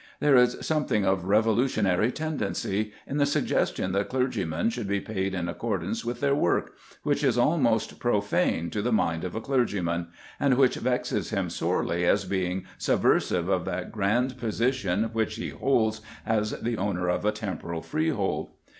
There 0.19 0.35
is 0.35 0.55
a 0.55 0.63
something 0.63 1.05
of 1.05 1.25
revolutionary 1.25 2.11
tendency 2.11 2.91
in 3.05 3.17
the 3.17 3.25
suggestion 3.27 3.91
that 3.91 4.09
clergymen 4.09 4.71
should 4.71 4.87
be 4.87 4.99
paid 4.99 5.35
in 5.35 5.47
accordance 5.47 6.03
with 6.03 6.21
their 6.21 6.33
work, 6.33 6.73
which 7.03 7.23
is 7.23 7.37
almost 7.37 7.99
profane 7.99 8.71
to 8.71 8.81
the 8.81 8.91
mind 8.91 9.23
of 9.23 9.35
a 9.35 9.41
clergyman, 9.41 10.07
and 10.39 10.55
which 10.55 10.73
vexes 10.77 11.29
him 11.29 11.51
sorely 11.51 12.03
as 12.03 12.25
being 12.25 12.65
subversive 12.79 13.47
of 13.47 13.63
that 13.65 13.91
grand 13.91 14.39
position 14.39 15.11
which 15.13 15.35
he 15.35 15.49
holds 15.49 16.01
as 16.25 16.59
the 16.59 16.77
owner 16.77 17.07
of 17.07 17.23
a 17.23 17.31
temporal 17.31 17.83
freehold. 17.83 18.49